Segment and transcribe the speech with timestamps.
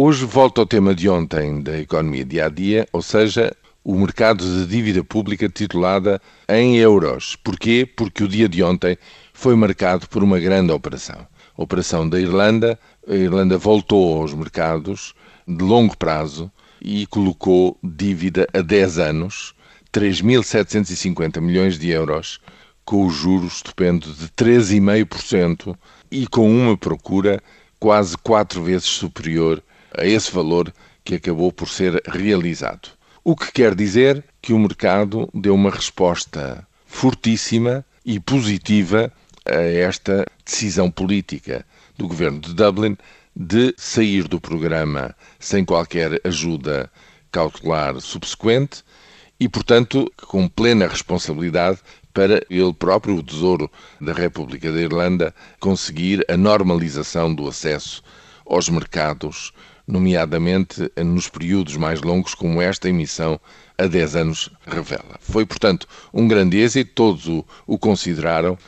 [0.00, 3.52] Hoje volta ao tema de ontem da economia dia a dia, ou seja,
[3.82, 7.34] o mercado de dívida pública titulada em euros.
[7.34, 7.84] Porquê?
[7.84, 8.96] Porque o dia de ontem
[9.32, 11.26] foi marcado por uma grande operação.
[11.56, 12.78] A operação da Irlanda.
[13.08, 15.16] A Irlanda voltou aos mercados
[15.48, 16.48] de longo prazo
[16.80, 19.52] e colocou dívida a 10 anos,
[19.92, 22.38] 3.750 milhões de euros,
[22.84, 25.76] com o juros estupendo de 13,5%
[26.08, 27.42] e com uma procura
[27.80, 29.60] quase quatro vezes superior
[29.98, 30.72] a esse valor
[31.04, 32.90] que acabou por ser realizado.
[33.24, 39.12] O que quer dizer que o mercado deu uma resposta fortíssima e positiva
[39.44, 41.64] a esta decisão política
[41.96, 42.96] do governo de Dublin
[43.34, 46.90] de sair do programa sem qualquer ajuda
[47.30, 48.82] cautelar subsequente
[49.38, 51.78] e, portanto, com plena responsabilidade
[52.12, 53.70] para ele próprio, o Tesouro
[54.00, 58.02] da República da Irlanda, conseguir a normalização do acesso
[58.44, 59.52] aos mercados
[59.88, 63.40] nomeadamente nos períodos mais longos, como esta emissão
[63.78, 65.16] a 10 anos revela.
[65.18, 68.58] Foi, portanto, um grande êxito, todos o, o consideraram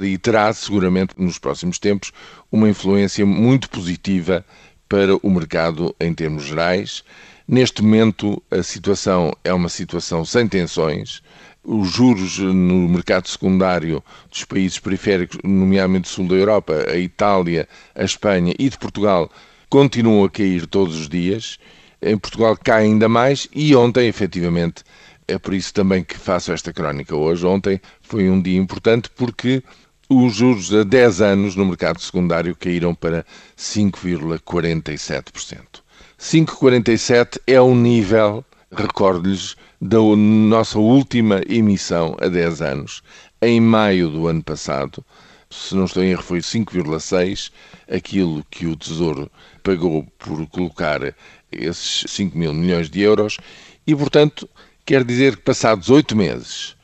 [0.00, 2.10] e terá seguramente nos próximos tempos
[2.50, 4.44] uma influência muito positiva
[4.88, 7.04] para o mercado em termos gerais.
[7.46, 11.20] Neste momento, a situação é uma situação sem tensões.
[11.62, 17.68] Os juros no mercado secundário dos países periféricos, nomeadamente do sul da Europa, a Itália,
[17.94, 19.30] a Espanha e de Portugal,
[19.70, 21.58] continuam a cair todos os dias.
[22.02, 24.82] Em Portugal cai ainda mais e ontem, efetivamente,
[25.28, 27.46] é por isso também que faço esta crónica hoje.
[27.46, 29.62] Ontem foi um dia importante porque
[30.08, 33.24] os juros a 10 anos no mercado secundário caíram para
[33.56, 35.58] 5,47%.
[36.18, 43.02] 5,47% é o nível, recordo-lhes, da nossa última emissão a 10 anos,
[43.40, 45.02] em maio do ano passado,
[45.50, 47.50] se não estou em erro, foi 5,6
[47.88, 49.30] aquilo que o Tesouro
[49.62, 51.14] pagou por colocar
[51.50, 53.36] esses 5 mil milhões de euros
[53.86, 54.48] e, portanto,
[54.86, 56.76] quer dizer que passados oito meses,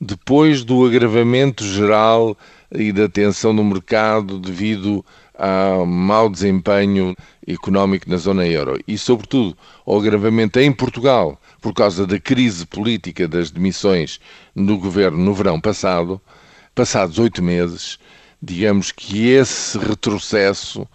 [0.00, 2.36] depois do agravamento geral
[2.72, 5.04] e da tensão no mercado devido
[5.38, 7.14] ao mau desempenho
[7.46, 9.56] económico na zona euro e, sobretudo,
[9.86, 14.20] ao agravamento em Portugal por causa da crise política das demissões
[14.54, 16.20] no governo no verão passado,
[16.74, 17.98] passados oito meses,
[18.44, 20.86] digamos que esse retrocesso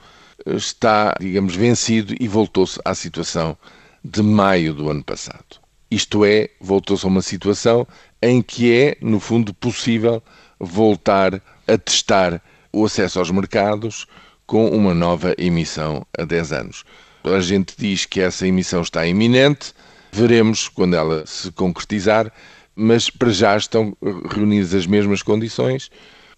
[0.45, 3.57] está, digamos, vencido e voltou-se à situação
[4.03, 5.59] de maio do ano passado.
[5.89, 7.87] Isto é, voltou-se a uma situação
[8.21, 10.21] em que é, no fundo, possível
[10.59, 14.05] voltar a testar o acesso aos mercados
[14.45, 16.83] com uma nova emissão a 10 anos.
[17.23, 19.73] A gente diz que essa emissão está iminente,
[20.11, 22.31] veremos quando ela se concretizar,
[22.75, 23.97] mas para já estão
[24.29, 25.89] reunidas as mesmas condições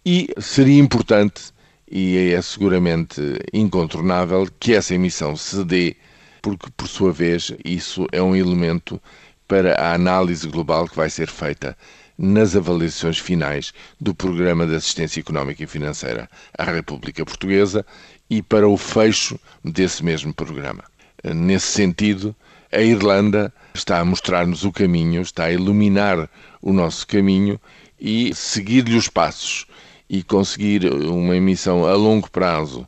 [0.06, 1.54] e seria importante,
[1.90, 3.22] e é seguramente
[3.54, 5.96] incontornável, que essa emissão se dê,
[6.42, 9.00] porque, por sua vez, isso é um elemento
[9.48, 11.78] para a análise global que vai ser feita
[12.18, 17.86] nas avaliações finais do Programa de Assistência Económica e Financeira à República Portuguesa
[18.30, 20.84] e para o fecho desse mesmo programa.
[21.24, 22.36] Nesse sentido,
[22.72, 26.30] a Irlanda está a mostrar-nos o caminho, está a iluminar
[26.62, 27.60] o nosso caminho
[28.00, 29.68] e seguir-lhe os passos
[30.12, 32.86] e conseguir uma emissão a longo prazo,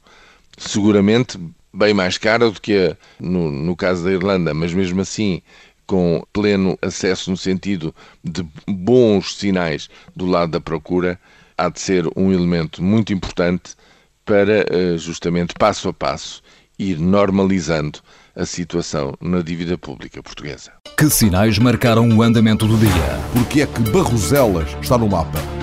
[0.57, 1.39] seguramente
[1.73, 5.41] bem mais cara do que a, no, no caso da Irlanda, mas mesmo assim
[5.87, 11.17] com pleno acesso no sentido de bons sinais do lado da procura,
[11.57, 13.73] há de ser um elemento muito importante
[14.25, 16.41] para eh, justamente passo a passo
[16.77, 17.99] ir normalizando
[18.35, 20.73] a situação na dívida pública portuguesa.
[20.97, 22.89] Que sinais marcaram o andamento do dia?
[23.31, 25.62] Porque é que Barroselas está no mapa?